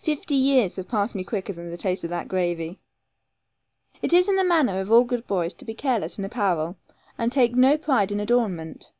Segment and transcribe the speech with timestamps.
[0.00, 2.80] Fifty years have passed me quicker than the taste of that gravy.
[4.02, 6.76] It is the manner of all good boys to be careless of apparel,
[7.16, 8.90] and take no pride in adornment.